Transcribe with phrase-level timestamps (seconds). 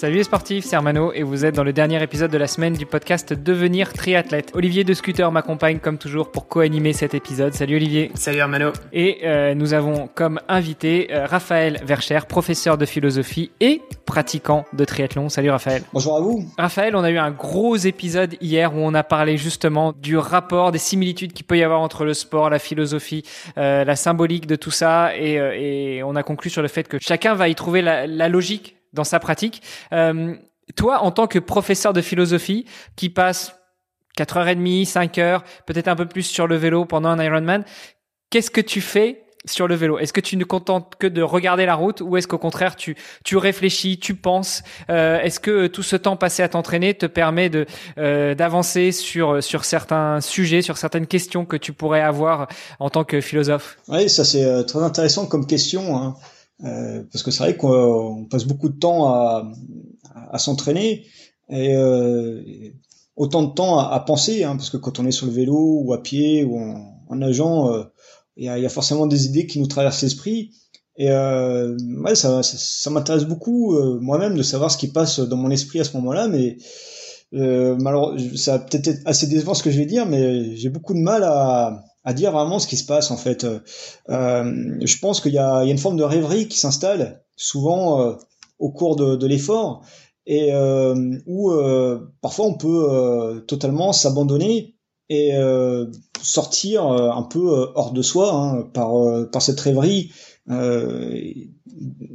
[0.00, 2.72] Salut les sportifs, c'est Armano et vous êtes dans le dernier épisode de la semaine
[2.72, 4.50] du podcast Devenir triathlète.
[4.54, 7.52] Olivier de Scooter m'accompagne comme toujours pour co-animer cet épisode.
[7.52, 8.10] Salut Olivier.
[8.14, 8.72] Salut Armano.
[8.94, 14.86] Et euh, nous avons comme invité euh, Raphaël Vercher, professeur de philosophie et pratiquant de
[14.86, 15.28] triathlon.
[15.28, 15.82] Salut Raphaël.
[15.92, 16.46] Bonjour à vous.
[16.56, 20.72] Raphaël, on a eu un gros épisode hier où on a parlé justement du rapport,
[20.72, 23.22] des similitudes qu'il peut y avoir entre le sport, la philosophie,
[23.58, 26.96] euh, la symbolique de tout ça et, et, on a conclu sur le fait que
[26.98, 29.62] chacun va y trouver la, la logique dans sa pratique.
[29.92, 30.34] Euh,
[30.76, 32.64] toi, en tant que professeur de philosophie,
[32.96, 33.54] qui passe
[34.18, 37.64] 4h30, 5 heures, peut-être un peu plus sur le vélo pendant un Ironman,
[38.30, 39.98] qu'est-ce que tu fais sur le vélo?
[39.98, 42.96] Est-ce que tu ne contentes que de regarder la route ou est-ce qu'au contraire tu
[43.24, 44.62] tu réfléchis, tu penses?
[44.90, 47.66] Euh, Est-ce que tout ce temps passé à t'entraîner te permet de
[47.98, 52.48] euh, d'avancer sur sur certains sujets, sur certaines questions que tu pourrais avoir
[52.80, 53.78] en tant que philosophe?
[53.88, 55.96] Oui, ça c'est euh, très intéressant comme question.
[55.96, 56.16] Hein.
[56.64, 59.50] Euh, parce que c'est vrai qu'on passe beaucoup de temps à,
[60.30, 61.06] à, s'entraîner
[61.48, 62.42] et euh,
[63.16, 65.80] autant de temps à, à penser, hein, parce que quand on est sur le vélo
[65.82, 67.84] ou à pied ou en, en nageant, euh,
[68.36, 70.52] il y, a, y, a, forcément des idées qui nous traversent l'esprit.
[70.96, 75.20] Et euh, ouais, ça, ça, ça m'intéresse beaucoup euh, moi-même de savoir ce qui passe
[75.20, 76.58] dans mon esprit à ce moment-là, mais
[77.32, 80.68] euh, malheureusement, ça va peut-être être assez décevant ce que je vais dire, mais j'ai
[80.68, 83.44] beaucoup de mal à, à dire vraiment ce qui se passe en fait.
[83.44, 88.14] Euh, je pense qu'il y, a, une forme de rêverie qui s'installe souvent euh,
[88.58, 89.82] au cours de, l'effort
[90.26, 94.76] et euh, où euh, parfois on peut euh, totalement s'abandonner
[95.08, 95.32] et
[96.22, 98.92] sortir un peu hors de soi hein, par,
[99.32, 100.12] par cette rêverie.
[100.48, 101.48] et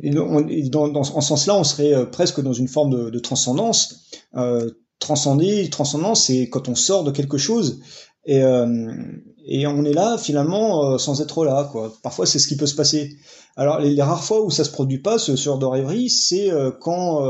[0.10, 4.08] dans, en ce sens-là, on serait presque dans une forme de, de transcendance.
[5.00, 7.82] transcender, transcendance, c'est quand on sort de quelque chose
[8.26, 8.96] et, euh,
[9.48, 11.94] et on est là finalement euh, sans être là quoi.
[12.02, 13.16] Parfois c'est ce qui peut se passer.
[13.56, 16.72] Alors les, rares fois où ça se produit pas ce genre de rêverie, c'est euh,
[16.72, 17.24] quand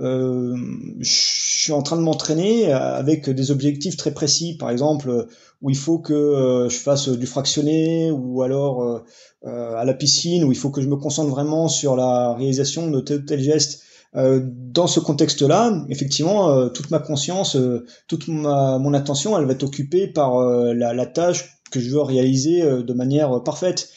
[0.00, 0.56] euh,
[1.00, 5.26] je suis en train de m'entraîner avec des objectifs très précis, par exemple
[5.60, 9.02] où il faut que je fasse du fractionné ou alors
[9.44, 13.00] à la piscine où il faut que je me concentre vraiment sur la réalisation de
[13.00, 13.82] tel tel geste
[14.16, 19.44] euh, dans ce contexte-là, effectivement, euh, toute ma conscience, euh, toute ma, mon attention, elle
[19.44, 23.88] va être occupée par la, la, tâche que je veux réaliser de manière parfaite.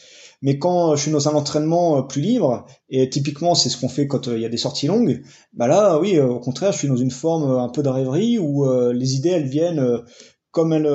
[0.42, 4.06] Mais quand je suis dans un entraînement plus libre, et typiquement c'est ce qu'on fait
[4.06, 5.22] quand il y a des sorties longues,
[5.54, 8.64] bah là, oui, au contraire, je suis dans une forme un peu de rêverie où
[8.92, 10.02] les idées elles viennent
[10.50, 10.88] comme elles,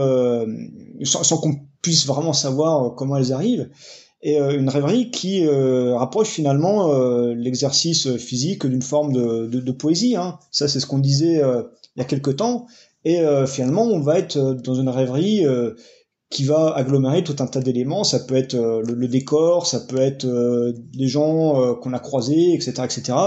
[1.03, 3.69] sans, sans qu'on puisse vraiment savoir comment elles arrivent
[4.21, 9.59] et euh, une rêverie qui euh, rapproche finalement euh, l'exercice physique d'une forme de, de,
[9.59, 10.15] de poésie.
[10.15, 10.39] Hein.
[10.51, 11.41] Ça, c'est ce qu'on disait
[11.95, 12.67] il y a quelque temps.
[13.05, 15.45] Et finalement, on va être dans une rêverie
[16.29, 18.03] qui va agglomérer tout un tas d'éléments.
[18.03, 20.27] Ça peut être le, le, décor, ça peut être
[20.75, 23.17] des gens qu'on a croisés, etc., etc.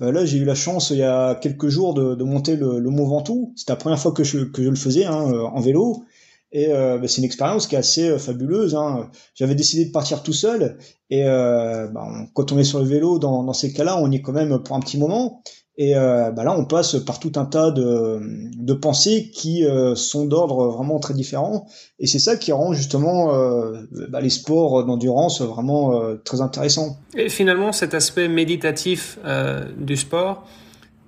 [0.00, 2.90] là, j'ai eu la chance il y a quelques jours de, de monter le, le
[2.90, 3.52] Mont Ventoux.
[3.56, 6.04] C'était la première fois que je, que je le faisais hein, en vélo.
[6.54, 8.76] Et euh, bah, c'est une expérience qui est assez euh, fabuleuse.
[8.76, 9.10] Hein.
[9.34, 10.78] J'avais décidé de partir tout seul.
[11.10, 14.16] Et euh, bah, quand on est sur le vélo, dans, dans ces cas-là, on y
[14.16, 15.42] est quand même pour un petit moment.
[15.76, 18.20] Et bah là, on passe par tout un tas de,
[18.56, 21.66] de pensées qui euh, sont d'ordre vraiment très différent.
[21.98, 23.32] Et c'est ça qui rend justement
[23.92, 26.98] les sports d'endurance vraiment très intéressants.
[27.16, 29.18] Et finalement, cet aspect méditatif
[29.76, 30.46] du sport,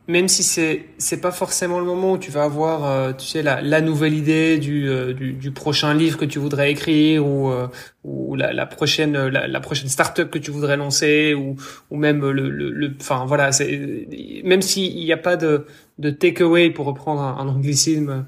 [0.08, 3.42] même si c'est c'est pas forcément le moment où tu vas avoir euh, tu sais
[3.42, 7.50] la, la nouvelle idée du, euh, du, du prochain livre que tu voudrais écrire ou
[7.50, 7.66] euh,
[8.04, 11.56] ou la, la prochaine la, la prochaine startup que tu voudrais lancer ou
[11.90, 14.06] ou même le le enfin voilà c'est
[14.44, 15.66] même s'il n'y a pas de
[15.98, 18.26] de takeaway pour reprendre un, un anglicisme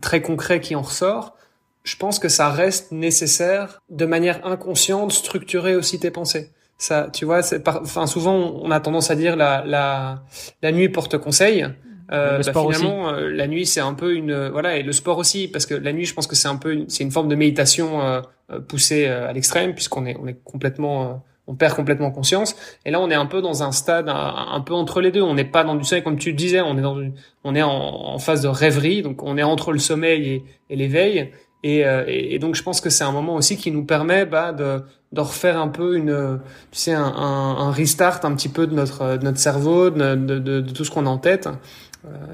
[0.00, 1.36] très concret qui en ressort
[1.82, 7.24] je pense que ça reste nécessaire de manière inconsciente structurer aussi tes pensées ça, tu
[7.24, 10.22] vois, c'est enfin souvent on a tendance à dire la la
[10.62, 11.66] la nuit porte conseil.
[12.12, 15.48] Euh, bah, finalement, euh, la nuit c'est un peu une voilà et le sport aussi
[15.48, 18.02] parce que la nuit je pense que c'est un peu c'est une forme de méditation
[18.02, 22.56] euh, euh poussée euh, à l'extrême puisqu'on est on est complètement on perd complètement conscience.
[22.84, 25.22] Et là on est un peu dans un stade un, peu entre les deux.
[25.22, 27.54] On n'est pas dans du sommeil comme tu le disais on est dans une, on
[27.54, 31.30] est en, en, phase de rêverie donc on est entre le sommeil et, et l'éveil
[31.66, 34.52] euh, et, et, donc je pense que c'est un moment aussi qui nous permet bah,
[34.52, 34.82] de,
[35.12, 36.40] de refaire un peu une,
[36.70, 40.14] tu sais, un, un, un restart un petit peu de notre, de notre cerveau, de,
[40.14, 41.48] de, de, tout ce qu'on a en tête.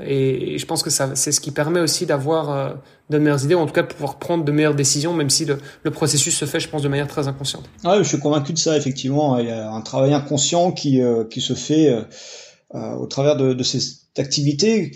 [0.04, 2.74] et, je pense que c'est ce qui permet aussi d'avoir
[3.08, 5.44] de meilleures idées, ou en tout cas de pouvoir prendre de meilleures décisions, même si
[5.44, 7.70] le, le, processus se fait, je pense, de manière très inconsciente.
[7.84, 9.38] Ah, je suis convaincu de ça, effectivement.
[9.38, 11.00] Il y a un travail inconscient qui,
[11.30, 11.94] qui se fait
[12.72, 13.80] au travers de, de ces
[14.16, 14.92] activités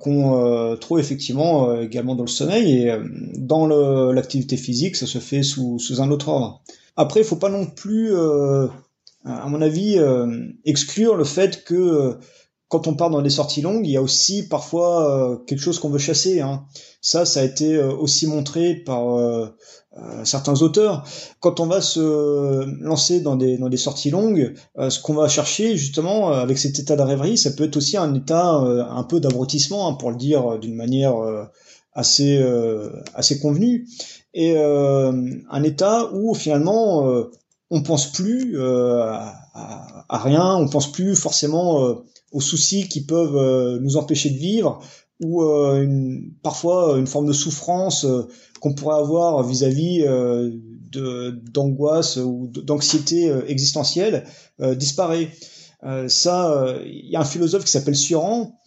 [0.00, 2.96] qu'on trouve effectivement également dans le sommeil et
[3.36, 3.66] dans
[4.12, 6.62] l'activité physique, ça se fait sous, un autre ordre.
[6.96, 8.14] Après, il faut pas non plus
[9.24, 12.14] à mon avis, euh, exclure le fait que euh,
[12.68, 15.78] quand on part dans des sorties longues, il y a aussi parfois euh, quelque chose
[15.78, 16.40] qu'on veut chasser.
[16.40, 16.64] Hein.
[17.00, 19.52] Ça, ça a été aussi montré par
[20.24, 21.04] certains auteurs.
[21.38, 25.76] Quand on va se lancer dans des, dans des sorties longues, ce qu'on va chercher
[25.76, 29.88] justement avec cet état de rêverie, ça peut être aussi un état un peu d'abrutissement,
[29.88, 31.14] hein, pour le dire d'une manière
[31.92, 32.44] assez
[33.14, 33.86] assez convenue,
[34.34, 37.28] et un état où finalement
[37.70, 41.94] on pense plus euh, à, rien, on pense plus forcément euh,
[42.32, 44.80] aux soucis qui peuvent euh, nous empêcher de vivre
[45.20, 48.06] ou une, parfois une forme de souffrance
[48.60, 50.04] qu'on pourrait avoir vis-à-vis
[51.52, 54.24] d'angoisse ou d'anxiété existentielle
[54.76, 55.28] disparaît.
[56.06, 58.60] ça, il y a un philosophe qui s'appelle Suran,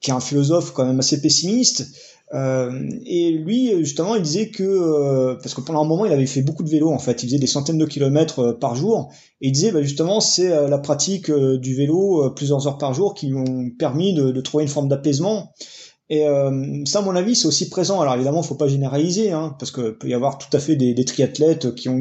[0.00, 1.86] qui est un philosophe quand même assez pessimiste,
[2.34, 6.26] euh, et lui, justement, il disait que euh, parce que pendant un moment, il avait
[6.26, 6.90] fait beaucoup de vélo.
[6.90, 9.10] En fait, il faisait des centaines de kilomètres euh, par jour.
[9.40, 13.28] Et il disait, bah, justement, c'est la pratique du vélo plusieurs heures par jour qui
[13.28, 15.52] lui ont permis de trouver une forme d'apaisement.
[16.10, 18.00] Et euh, ça, à mon avis, c'est aussi présent.
[18.00, 21.04] Alors évidemment, faut pas généraliser, hein, parce que peut y avoir tout à fait des,
[21.04, 21.98] triathlètes qui ont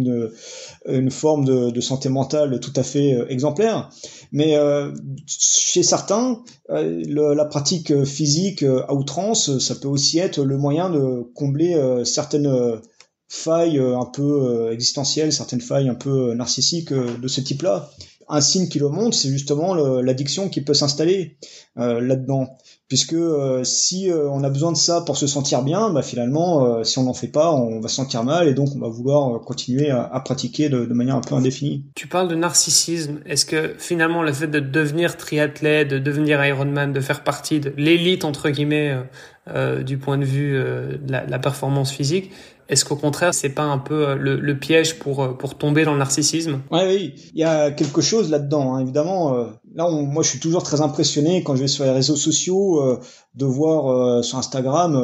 [0.85, 3.89] une, forme de, santé mentale tout à fait euh, exemplaire.
[4.31, 4.93] Mais euh,
[5.25, 11.23] chez certains, le, la pratique physique à outrance, ça peut aussi être le moyen de
[11.35, 12.81] combler certaines
[13.29, 17.89] failles un peu existentielles, certaines failles un peu narcissiques de ce type-là
[18.29, 21.37] un signe qui le montre, c'est justement l'addiction qui peut s'installer
[21.77, 22.57] euh, là-dedans.
[22.89, 26.83] Puisque euh, si euh, on a besoin de ça pour se sentir bien, bah, finalement,
[26.83, 29.41] si on n'en fait pas, on va se sentir mal et donc on va vouloir
[29.41, 31.85] continuer à, pratiquer de, manière un peu indéfinie.
[31.95, 33.19] Tu parles de narcissisme.
[33.25, 37.73] Est-ce que finalement le fait de devenir triathlète, de devenir Ironman, de faire partie de
[37.77, 38.97] l'élite entre guillemets
[39.85, 42.31] du point de vue de la, la performance physique,
[42.69, 45.93] est-ce qu'au contraire, c'est pas un peu euh, le, piège pour euh, pour tomber dans
[45.93, 46.61] le narcissisme?
[46.71, 48.75] Oui, oui, il y a quelque chose là-dedans.
[48.75, 48.81] Hein.
[48.81, 52.17] Évidemment, euh, là, moi, je suis toujours très impressionné quand je vais sur les réseaux
[52.17, 52.99] sociaux
[53.35, 54.99] de voir sur Instagram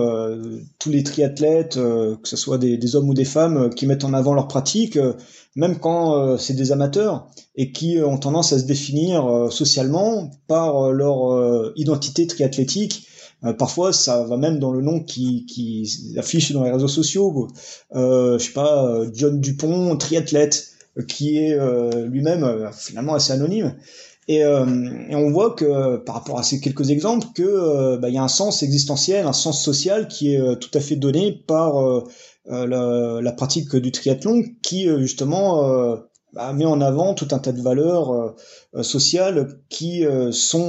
[0.79, 4.33] tous les triathlètes, que ce soit des, hommes ou des femmes, qui mettent en avant
[4.33, 4.97] leur pratique,
[5.55, 11.71] même quand c'est des amateurs et qui ont tendance à se définir socialement par leur
[11.75, 13.07] identité triathlétique
[13.45, 17.47] euh, parfois, ça va même dans le nom qui, qui affiche dans les réseaux sociaux.
[17.95, 20.67] Euh, je sais pas, euh, John Dupont, triathlète,
[20.97, 21.57] euh, qui est
[22.07, 23.75] lui-même finalement assez anonyme.
[24.29, 28.17] Et, et, on voit que par rapport à ces quelques exemples, que bah, il y
[28.17, 31.73] a un sens existentiel, un sens social qui est tout à fait donné par
[32.45, 35.97] la, la, pratique du triathlon, qui justement
[36.33, 38.35] bah, met en avant tout un tas de valeurs euh,
[38.75, 40.63] euh, sociales qui euh, sont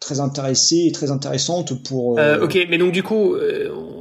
[0.00, 2.18] très intéressées et très intéressantes pour.
[2.42, 3.34] ok, mais donc du coup,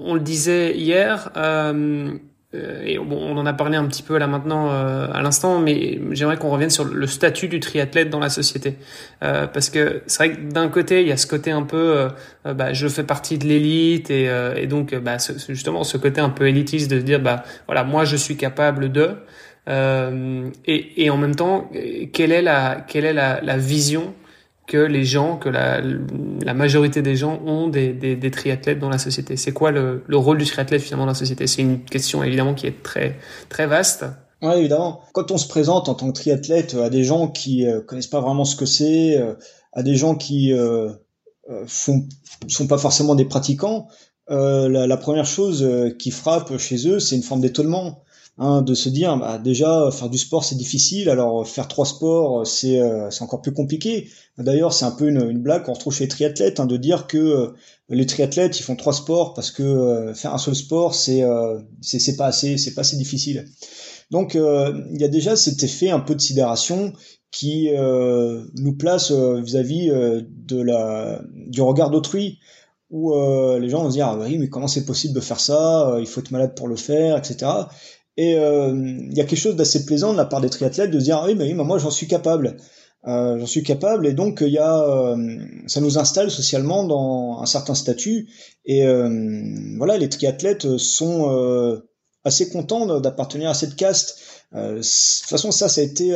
[0.05, 1.31] on le disait hier.
[1.33, 6.37] et bon, on en a parlé un petit peu là maintenant à l'instant, mais j'aimerais
[6.37, 8.77] qu'on revienne sur le statut du triathlète dans la société,
[9.19, 12.07] parce que c'est vrai que d'un côté il y a ce côté un peu,
[12.45, 15.17] bah, je fais partie de l'élite et, et, donc bah,
[15.47, 18.91] justement ce côté un peu élitiste de se dire bah voilà moi je suis capable
[18.91, 19.13] de, euh,
[19.67, 21.69] et, et, en même temps,
[22.13, 24.13] quelle est la, quelle est la, la vision
[24.69, 28.89] que les gens, que la, la majorité des gens ont des, des, des triathlètes dans
[28.89, 29.35] la société?
[29.35, 31.47] C'est quoi le, le, rôle du triathlète finalement dans la société?
[31.47, 33.17] C'est une question évidemment qui est très,
[33.49, 34.05] très vaste.
[34.41, 35.01] Oui, évidemment.
[35.13, 38.21] Quand on se présente en tant que triathlète à des gens qui euh, connaissent pas
[38.21, 39.33] vraiment ce que c'est, euh,
[39.73, 40.89] à des gens qui euh,
[41.49, 43.87] euh, sont pas forcément des pratiquants,
[44.27, 48.03] la, la, première chose qui frappe chez eux, c'est une forme d'étonnement.
[48.41, 52.47] Hein, de se dire bah, déjà faire du sport c'est difficile, alors faire trois sports
[52.47, 54.07] c'est euh, c'est encore plus compliqué.
[54.37, 57.05] D'ailleurs c'est un peu une, une blague qu'on retrouve chez les triathlètes hein, de dire
[57.07, 57.47] que euh,
[57.89, 61.21] les triathlètes ils font trois sports parce que euh, faire un seul sport c'est
[61.81, 63.45] c'est c'est pas assez c'est pas assez difficile.
[64.09, 66.93] Donc il y a déjà cet effet un peu de sidération
[67.31, 72.39] qui nous place vis-à-vis de la du regard d'autrui
[72.89, 73.13] où
[73.59, 75.97] les gens vont se dire ah, bah oui mais comment c'est possible de faire ça?
[75.99, 77.67] Il faut être malade pour le faire etc
[78.19, 80.99] et euh, il y a quelque chose d'assez plaisant de la part des triathlètes de
[80.99, 82.57] dire ah oui mais oui moi j'en suis capable.
[83.07, 87.39] Euh, j'en suis capable et donc il y a euh, ça nous installe socialement dans
[87.41, 88.27] un certain statut
[88.65, 88.85] et
[89.77, 91.81] voilà les triathlètes sont
[92.25, 94.19] assez contents d'appartenir à cette caste
[94.51, 96.13] de toute façon ça ça a été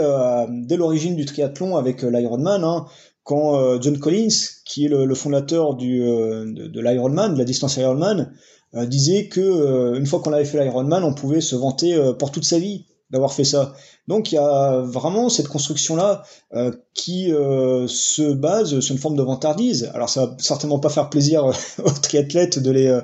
[0.49, 2.85] dès l'origine du triathlon avec l'Ironman hein,
[3.23, 8.33] quand John Collins, qui est le, fondateur du, de, de l'Ironman, de la distance Ironman,
[8.73, 12.59] disait que une fois qu'on avait fait l'Ironman, on pouvait se vanter pour toute sa
[12.59, 13.73] vie d'avoir fait ça.
[14.07, 16.23] Donc il y a vraiment cette construction-là
[16.55, 19.91] euh, qui euh, se base sur une forme de vantardise.
[19.93, 21.45] Alors ça va certainement pas faire plaisir
[21.85, 23.01] aux triathlètes de les, euh,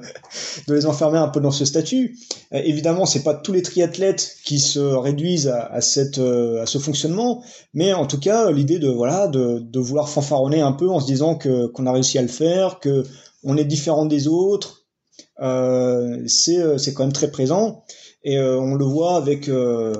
[0.68, 2.18] de les enfermer un peu dans ce statut.
[2.52, 7.94] évidemment, c'est pas tous les triathlètes qui se réduisent à, cette, à ce fonctionnement, mais
[7.94, 11.36] en tout cas l'idée de voilà de, de vouloir fanfaronner un peu en se disant
[11.36, 13.04] que qu'on a réussi à le faire, que
[13.44, 14.88] on est différent des autres,
[15.38, 17.84] c'est quand même très présent.
[18.24, 19.94] Et euh, on le voit avec, euh,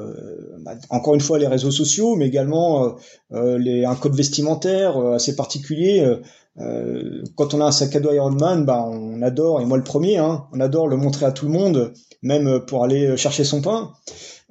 [0.60, 2.96] bah, encore une fois, les réseaux sociaux, mais également
[3.32, 6.06] euh, les, un code vestimentaire assez particulier.
[7.36, 10.18] quand on a un sac à dos Ironman, bah, on adore, et moi le premier,
[10.18, 13.92] hein, on adore le montrer à tout le monde, même pour aller chercher son pain.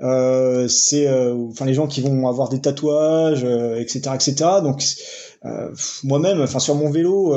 [0.00, 4.80] Euh, c'est enfin les gens qui vont avoir des tatouages etc etc donc
[6.04, 7.34] moi-même enfin sur mon vélo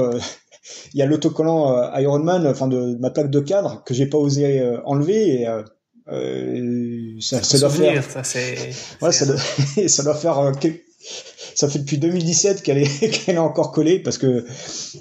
[0.94, 4.64] il y a l'autocollant Ironman enfin de, ma plaque de cadre que j'ai pas osé
[4.86, 5.64] enlever et euh,
[7.20, 8.04] ça, ça, doit faire.
[8.04, 8.40] Ça,
[9.02, 9.38] ouais, ça, doit...
[9.88, 10.40] ça doit faire.
[10.40, 10.52] Euh,
[11.56, 14.46] ça fait depuis 2017 qu'elle est qu'elle est encore collée parce que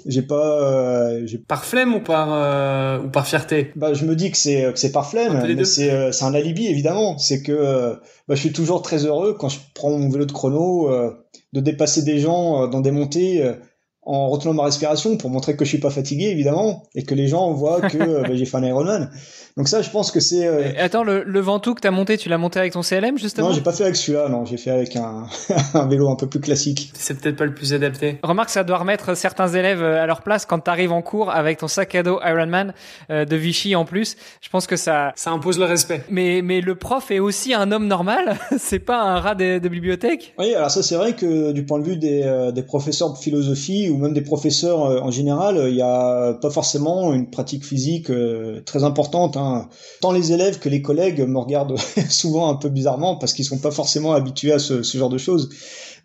[0.05, 0.61] j'ai pas.
[0.61, 3.71] Euh, par flemme ou par euh, ou par fierté?
[3.75, 6.33] Bah, je me dis que c'est que c'est par flemme, mais c'est euh, c'est un
[6.33, 7.17] alibi évidemment.
[7.17, 7.95] C'est que
[8.27, 10.89] bah, je suis toujours très heureux quand je prends mon vélo de chrono
[11.53, 13.43] de dépasser des gens dans des montées
[14.03, 17.27] en retenant ma respiration pour montrer que je suis pas fatigué évidemment et que les
[17.27, 19.11] gens voient que bah, j'ai fait un Ironman.
[19.57, 20.47] Donc ça, je pense que c'est.
[20.47, 20.71] Euh...
[20.79, 23.49] Attends, le, le Ventoux que t'as monté, tu l'as monté avec ton CLM justement?
[23.49, 24.29] Non, j'ai pas fait avec celui-là.
[24.29, 25.27] Non, j'ai fait avec un,
[25.73, 26.91] un vélo un peu plus classique.
[26.95, 28.17] C'est peut-être pas le plus adapté.
[28.23, 31.59] Remarque, ça doit remettre certains élèves euh, à leur place quand t'arrives en cours avec
[31.59, 32.73] ton sac à dos Ironman
[33.09, 34.15] euh, de Vichy en plus.
[34.41, 35.11] Je pense que ça.
[35.15, 36.03] Ça impose le respect.
[36.09, 38.37] Mais mais le prof est aussi un homme normal.
[38.57, 40.33] c'est pas un rat de, de, bibliothèque?
[40.39, 43.17] Oui, alors ça c'est vrai que du point de vue des, euh, des professeurs de
[43.17, 48.11] philosophie ou même des professeurs en général, il y a pas forcément une pratique physique
[48.65, 49.37] très importante.
[49.37, 49.69] Hein.
[50.01, 51.77] Tant les élèves que les collègues me regardent
[52.09, 55.49] souvent un peu bizarrement parce qu'ils sont pas forcément habitués à ce, genre de choses.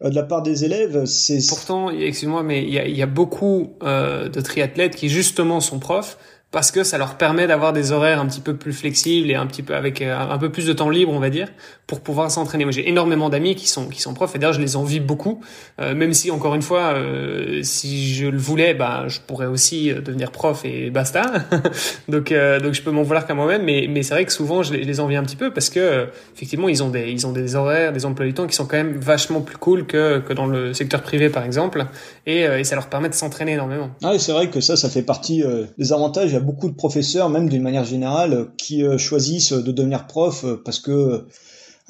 [0.02, 1.38] Euh, de la part des élèves, c'est...
[1.49, 6.19] Pourtant, excuse-moi, mais il y a, beaucoup euh, de triathlètes qui justement sont profs
[6.53, 9.47] parce que ça leur permet d'avoir des horaires un petit peu plus flexibles et un
[9.47, 11.49] petit peu avec euh, un peu plus de temps libre, on va dire,
[11.87, 12.65] pour pouvoir s'entraîner.
[12.65, 15.41] Moi, j'ai énormément d'amis qui sont qui sont profs et d'ailleurs je les envie beaucoup,
[15.81, 19.93] euh, même si encore une fois, euh, si je le voulais, bah je pourrais aussi
[19.93, 21.31] devenir prof et basta.
[22.09, 24.73] donc donc je peux m'en vouloir qu'à moi-même, mais mais c'est vrai que souvent je
[24.73, 27.93] les, envie un petit peu parce que effectivement ils ont des ils ont des horaires,
[27.93, 30.73] des emplois du temps qui sont quand même vachement plus cool que que dans le
[30.75, 31.85] secteur privé par exemple,
[32.25, 33.91] et, et ça leur permet de s'entraîner énormément.
[34.03, 35.43] Ah, c'est vrai que ça, ça fait partie
[35.76, 40.07] des avantages a beaucoup de professeurs, même d'une manière générale, qui euh, choisissent de devenir
[40.07, 41.26] prof euh, parce que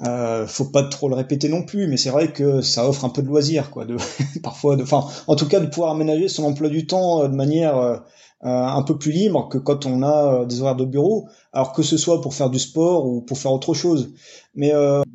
[0.06, 3.08] euh, faut pas trop le répéter non plus, mais c'est vrai que ça offre un
[3.08, 3.84] peu de loisir, quoi.
[3.84, 3.96] De,
[4.42, 8.02] parfois, enfin, en tout cas, de pouvoir aménager son emploi du temps de manière
[8.42, 11.96] un peu plus libre que quand on a des horaires de bureau, alors que ce
[11.96, 14.12] soit pour faire du sport ou pour faire autre chose.
[14.54, 14.72] Mais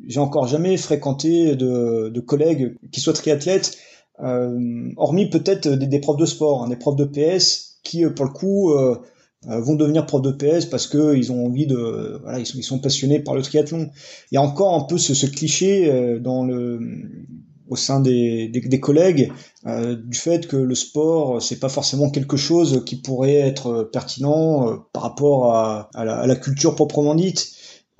[0.08, 3.78] j'ai encore jamais fréquenté de, de collègues qui soient triathlètes,
[4.18, 8.74] hormis peut-être des, profs de sport, hein, des profs de PS qui, pour le coup,
[9.46, 13.18] vont devenir pro de PS parce que ils ont envie de voilà ils sont, passionnés
[13.18, 13.90] par le triathlon.
[14.30, 16.80] Il y a encore un peu ce, ce cliché euh, dans le
[17.68, 19.32] au sein des, des, des collègues
[19.66, 24.68] euh, du fait que le sport c'est pas forcément quelque chose qui pourrait être pertinent
[24.68, 27.52] euh, par rapport à, à, la, à, la, culture proprement dite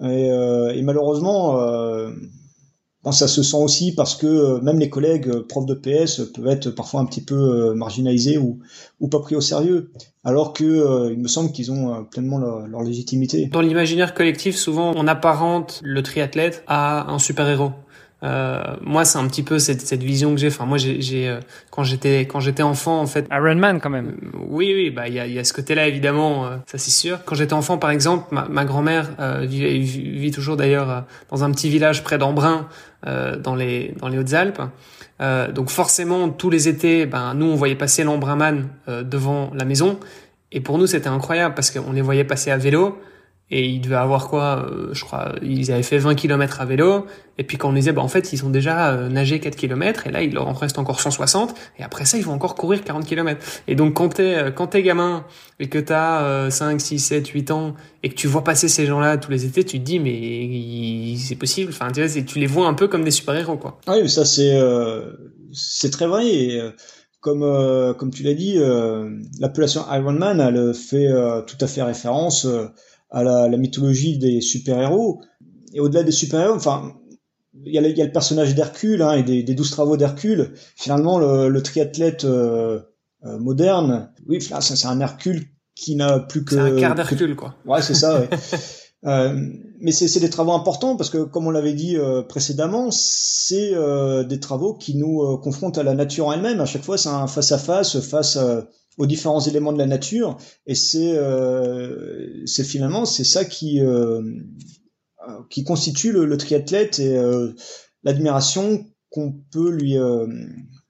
[0.03, 1.57] et, et malheureusement
[3.11, 6.47] ça se sent aussi parce que euh, même les collègues euh, profs de PS peuvent
[6.47, 8.61] être parfois un petit peu euh, marginalisés ou,
[9.09, 9.91] pas pris au sérieux,
[10.23, 13.47] alors que il me semble qu'ils ont pleinement leur, légitimité.
[13.47, 17.73] Dans l'imaginaire collectif, souvent on apparente le triathlète à un super-héros.
[18.25, 20.49] Euh, moi, c'est un petit peu cette, cette vision que j'ai.
[20.49, 23.27] Enfin, moi, j'ai euh, quand j'étais quand j'étais enfant, en fait.
[23.33, 24.17] Iron Man, quand même.
[24.23, 27.25] Euh, oui, oui, bah il y a, y a ce côté-là évidemment, ça c'est sûr.
[27.25, 29.11] Quand j'étais enfant, par exemple, ma, ma grand-mère
[29.43, 32.69] vit, vit, toujours d'ailleurs dans un petit village près d'Embrun,
[33.05, 34.63] dans les dans les Hautes-Alpes.
[35.55, 39.99] donc forcément, tous les étés, ben nous on voyait passer l'Embrunman devant la maison,
[40.53, 43.01] et pour nous c'était incroyable parce qu'on les voyait passer à vélo
[43.53, 47.07] et ils devaient avoir quoi euh, je crois ils avaient fait 20 km à vélo.
[47.39, 50.07] Et puis quand on disait bah en fait ils ont déjà euh, nagé 4 km
[50.07, 52.83] et là il leur en reste encore 160 et après ça ils vont encore courir
[52.83, 55.25] 40 km et donc quand t'es euh, quand t'es gamin
[55.61, 59.19] et que t'as 5 6 7 8 ans et que tu vois passer ces gens-là
[59.19, 61.73] tous les étés tu te dis mais c'est possible.
[61.75, 63.79] Enfin tu vois tu les vois un peu comme des super-héros quoi.
[63.87, 64.59] Ah oui ça c'est
[65.53, 66.27] c'est très vrai.
[66.27, 66.63] Et
[67.21, 67.41] comme
[67.99, 68.59] comme tu l'as dit
[69.41, 71.09] l'appellation Iron Man elle fait
[71.47, 72.47] tout à fait référence
[73.13, 75.23] à la, la mythologie des super-héros.
[75.75, 76.95] Et au-delà des super-héros, enfin,
[77.65, 79.97] il y, a il y a le personnage d'Hercule hein, et des, des douze travaux
[79.97, 80.55] d'Hercule.
[80.77, 82.81] Finalement, le, le triathlète euh,
[83.25, 86.55] euh, moderne, oui, c'est un Hercule qui n'a plus que.
[86.55, 87.55] C'est un quart d'Hercule, quoi.
[87.67, 88.21] Ouais, c'est ça.
[88.21, 88.29] Ouais.
[89.07, 89.37] euh,
[89.81, 94.23] mais c'est des travaux importants parce que, comme on l'avait dit euh, précédemment, c'est euh,
[94.23, 96.61] des travaux qui nous euh, confrontent à la nature en elle-même.
[96.61, 98.39] À chaque fois, c'est un face à face, face
[98.99, 101.19] aux différents éléments de la nature, et c'est
[102.47, 103.81] c'est finalement c'est ça qui
[105.51, 107.17] qui constitue le, triathlète et
[108.03, 109.97] l'admiration qu'on peut lui,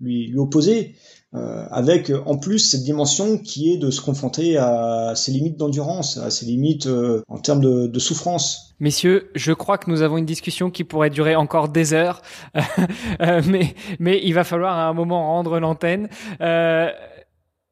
[0.00, 0.94] lui lui opposer.
[1.34, 6.18] Euh, avec en plus cette dimension qui est de se confronter à ses limites d'endurance,
[6.18, 8.74] à ses limites euh, en termes de, de, souffrance.
[8.80, 12.20] Messieurs, je crois que nous avons une discussion qui pourrait durer encore des heures,
[13.22, 16.10] euh, mais, mais il va falloir à un moment rendre l'antenne.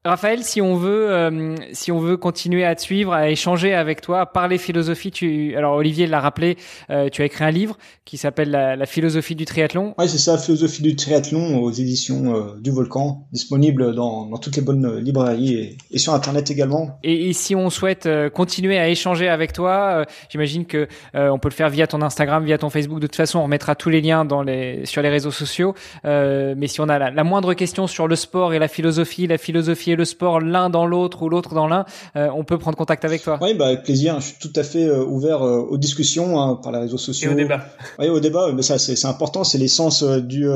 [0.06, 4.00] Raphaël, si on veut, euh, si on veut continuer à te suivre, à échanger avec
[4.00, 6.56] toi, à parler philosophie, tu, alors Olivier l'a rappelé,
[6.88, 7.76] euh, tu as écrit un livre
[8.06, 9.94] qui s'appelle la, la, philosophie du triathlon.
[9.98, 14.56] Oui, c'est ça, philosophie du triathlon aux éditions euh, du Volcan, disponible dans, dans, toutes
[14.56, 16.98] les bonnes librairies et, et sur Internet également.
[17.02, 21.54] Et, et, si on souhaite continuer à échanger avec toi, j'imagine que on peut le
[21.54, 23.00] faire via ton Instagram, via ton Facebook.
[23.00, 25.74] De toute façon, on mettra tous les liens dans les, sur les réseaux sociaux.
[26.04, 29.36] mais si on a la, la moindre question sur le sport et la philosophie, la
[29.36, 31.84] philosophie le sport l'un dans l'autre ou l'autre dans l'un,
[32.16, 33.38] euh, on peut prendre contact avec toi.
[33.40, 34.20] Oui, bah, avec plaisir.
[34.20, 37.30] Je suis tout à fait euh, ouvert euh, aux discussions hein, par les réseaux sociaux.
[37.30, 37.64] Et au débat.
[37.98, 38.50] Oui, au débat.
[38.52, 39.44] Mais ça, c'est important.
[39.44, 40.46] C'est l'essence du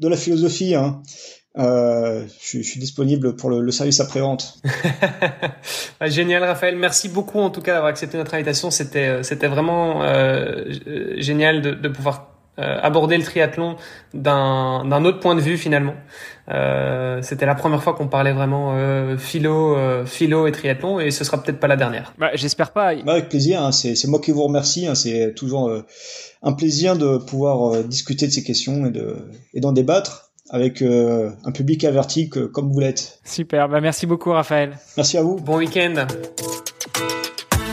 [0.00, 0.74] de la philosophie.
[0.74, 1.02] Hein.
[1.58, 4.60] Euh, je, je, suis disponible pour le, le service après-vente.
[6.02, 6.76] génial, Raphaël.
[6.76, 8.70] Merci beaucoup en tout cas d'avoir accepté notre invitation.
[8.70, 10.64] C'était c'était vraiment euh,
[11.16, 12.27] génial de, de pouvoir
[12.58, 13.76] aborder le triathlon
[14.14, 15.94] d'un autre point de vue finalement.
[16.50, 21.10] Euh, C'était la première fois qu'on parlait vraiment euh, philo, euh, philo et triathlon, et
[21.10, 22.14] ce sera peut-être pas la dernière.
[22.18, 22.94] Bah, J'espère pas.
[22.96, 23.62] Bah, avec plaisir.
[23.62, 24.86] Hein, C'est moi qui vous remercie.
[24.86, 25.84] Hein, C'est toujours euh,
[26.42, 29.16] un plaisir de pouvoir euh, discuter de ces questions et de
[29.54, 33.20] et d'en débattre avec un public averti que, comme vous l'êtes.
[33.22, 33.68] Super.
[33.68, 34.78] Bah, merci beaucoup, Raphaël.
[34.96, 35.36] Merci à vous.
[35.36, 36.06] Bon week-end.